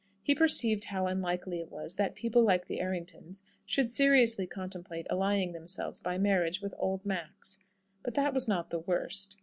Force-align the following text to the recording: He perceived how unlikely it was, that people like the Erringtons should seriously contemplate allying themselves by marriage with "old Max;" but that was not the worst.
He 0.23 0.33
perceived 0.33 0.85
how 0.85 1.05
unlikely 1.05 1.59
it 1.59 1.69
was, 1.69 1.93
that 1.93 2.15
people 2.15 2.41
like 2.43 2.65
the 2.65 2.79
Erringtons 2.81 3.43
should 3.67 3.91
seriously 3.91 4.47
contemplate 4.47 5.05
allying 5.11 5.51
themselves 5.51 5.99
by 5.99 6.17
marriage 6.17 6.59
with 6.59 6.73
"old 6.79 7.05
Max;" 7.05 7.59
but 8.01 8.15
that 8.15 8.33
was 8.33 8.47
not 8.47 8.71
the 8.71 8.79
worst. 8.79 9.37